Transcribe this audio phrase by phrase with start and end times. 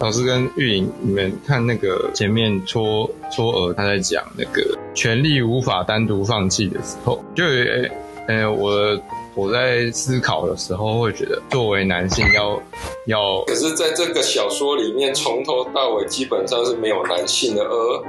[0.00, 7.90] 老师跟玉玲，你们看那个前面戳戳儿他在讲那个权力无法单独放弃的时候，就诶
[8.28, 9.00] 诶、我
[9.34, 12.62] 我在思考的时候会觉得，作为男性要
[13.06, 18.02] 要，可是在这个小说里面，从头到尾基本上是没有男性的，而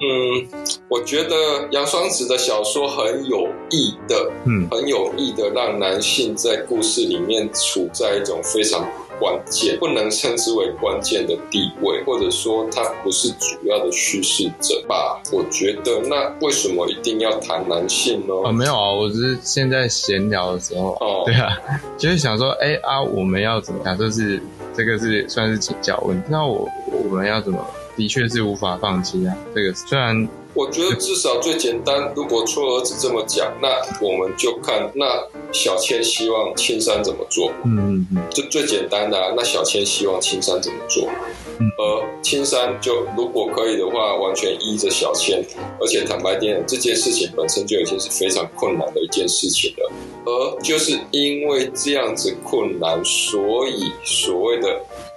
[0.00, 0.48] 嗯，
[0.88, 1.34] 我觉得
[1.70, 8.88] 杨双子的小说很有意的，嗯，很有意的让男性在故事里面处在一种非常。
[9.18, 15.20] 关键不能称之为关键的地位，或者说他不是主要的叙事者吧？
[15.32, 18.34] 我觉得那为什么一定要谈男性呢？
[18.44, 21.58] 啊、哦，没有啊，我只是现在闲聊的时候，哦， 对啊，
[21.98, 23.96] 就是想说，哎啊，我们要怎么样？
[23.96, 24.40] 就是
[24.74, 27.64] 这个是算是请教问，那我我们要怎么？
[27.96, 30.28] 的确是无法放弃啊，这个虽然。
[30.56, 33.68] 我觉得至少最简单，如果错儿子这么讲，那
[34.00, 35.04] 我们就看那
[35.52, 37.52] 小千希望青山怎么做。
[37.64, 41.06] 嗯嗯嗯，就最简单的啊，那小千希望青山怎么做？
[41.58, 45.44] 嗯，而青山就如果可以的话，完全依着小千。
[45.78, 49.92] 而且坦白点，这件事情本身就已经是非常困难的一件事情了。
[50.24, 54.68] 而就是因为这样子困难，所以所谓的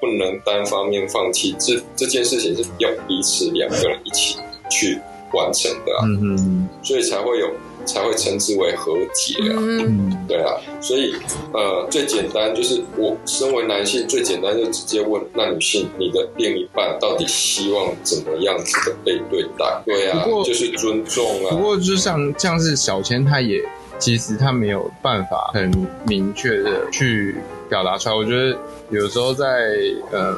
[0.02, 4.36] 不能单方面放弃，这这件事情是要彼此两个人一起
[4.70, 5.00] 去。
[5.34, 7.52] 完成的啊，嗯嗯，所以才会有，
[7.86, 11.14] 才会称之为和解啊，嗯，对啊，所以
[11.54, 19.82] 呃，最简单就是我身为男性，最简单就直接问那女性，你的另一半到底希望怎么样子的被对待？
[19.86, 21.50] 对啊，就是尊重啊。
[21.52, 23.64] 不过就像像是小千，他也
[24.00, 25.72] 其实他没有办法很
[26.08, 27.36] 明确的去
[27.70, 28.16] 表达出来。
[28.16, 28.58] 我觉得
[28.90, 29.46] 有时候在
[30.12, 30.36] 呃，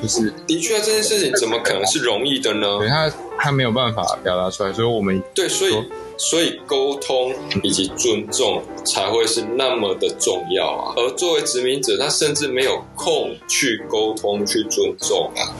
[0.00, 2.78] 就是的确这件事情怎么可能是容易的呢？
[2.78, 3.12] 对他。
[3.38, 5.74] 他没有办法表达出来，所以我们对，所以
[6.16, 10.94] 所以沟通以及尊重才会是那么的重要啊。
[10.96, 15.52] 而作为殖民者，他甚至没有空去沟通、去尊重啊。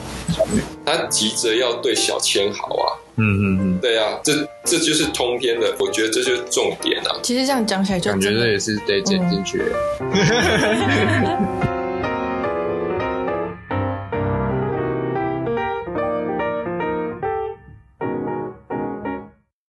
[0.83, 2.97] 他急着要对小千好啊。
[3.17, 7.19] 嗯嗯嗯，对啊，这这就是通篇的，我觉得这就是重点啊。
[7.23, 9.61] 其实这样讲起来就，就感觉这也是得剪进去。
[9.99, 11.67] 嗯